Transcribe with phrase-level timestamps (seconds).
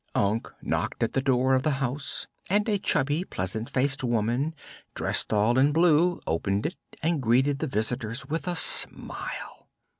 [0.15, 4.55] Unc knocked at the door of the house and a chubby, pleasant faced woman,
[4.95, 9.69] dressed all in blue, opened it and greeted the visitors with a smile.